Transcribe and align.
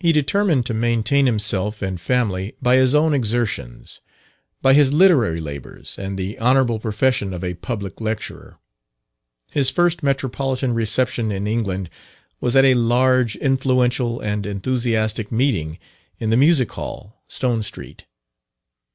He 0.00 0.12
determined 0.12 0.66
to 0.66 0.74
maintain 0.74 1.24
himself 1.24 1.80
and 1.80 1.98
family 1.98 2.52
by 2.60 2.76
his 2.76 2.94
own 2.94 3.14
exertions 3.14 4.02
by 4.60 4.74
his 4.74 4.92
literary 4.92 5.40
labours, 5.40 5.96
and 5.98 6.18
the 6.18 6.38
honourable 6.38 6.78
profession 6.78 7.32
of 7.32 7.42
a 7.42 7.54
public 7.54 8.02
lecturer. 8.02 8.58
His 9.50 9.70
first 9.70 10.02
metropolitan 10.02 10.74
reception 10.74 11.32
in 11.32 11.46
England 11.46 11.88
was 12.38 12.54
at 12.54 12.66
a 12.66 12.74
large, 12.74 13.34
influential, 13.36 14.20
and 14.20 14.44
enthusiastic 14.44 15.32
meeting 15.32 15.78
in 16.18 16.28
the 16.28 16.36
Music 16.36 16.70
Hall, 16.72 17.22
Stone 17.26 17.62
Street. 17.62 18.04